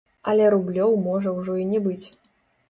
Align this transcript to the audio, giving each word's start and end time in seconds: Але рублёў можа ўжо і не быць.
Але 0.31 0.45
рублёў 0.53 0.95
можа 1.09 1.35
ўжо 1.37 1.59
і 1.65 1.67
не 1.75 1.83
быць. 1.89 2.05